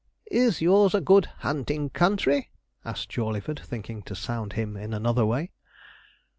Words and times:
'Is 0.31 0.61
yours 0.63 0.95
a 0.95 0.99
good 0.99 1.27
hunting 1.45 1.91
country?' 1.91 2.49
asked 2.83 3.09
Jawleyford, 3.09 3.59
thinking 3.63 4.01
to 4.01 4.15
sound 4.15 4.53
him 4.53 4.75
in 4.75 4.95
another 4.95 5.27
way. 5.27 5.51